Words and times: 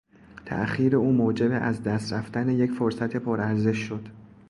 تاخیر 0.45 0.95
او 0.95 1.11
موجب 1.13 1.59
از 1.61 1.83
دست 1.83 2.13
رفتن 2.13 2.49
یک 2.49 2.71
فرصت 2.71 3.15
پرارزش 3.17 3.77
شد. 3.77 4.07